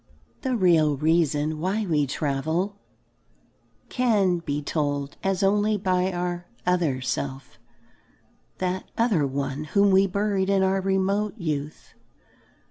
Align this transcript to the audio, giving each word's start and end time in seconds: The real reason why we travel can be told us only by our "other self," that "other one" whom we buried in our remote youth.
The 0.41 0.55
real 0.55 0.97
reason 0.97 1.59
why 1.59 1.85
we 1.85 2.07
travel 2.07 2.75
can 3.87 4.39
be 4.39 4.59
told 4.59 5.15
us 5.23 5.43
only 5.43 5.77
by 5.77 6.11
our 6.11 6.47
"other 6.65 7.01
self," 7.01 7.59
that 8.57 8.89
"other 8.97 9.27
one" 9.27 9.65
whom 9.65 9.91
we 9.91 10.07
buried 10.07 10.49
in 10.49 10.63
our 10.63 10.81
remote 10.81 11.37
youth. 11.37 11.93